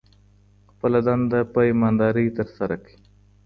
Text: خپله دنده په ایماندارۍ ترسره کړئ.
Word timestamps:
خپله 0.71 0.99
دنده 1.07 1.39
په 1.53 1.59
ایماندارۍ 1.69 2.27
ترسره 2.37 2.75
کړئ. 2.83 2.95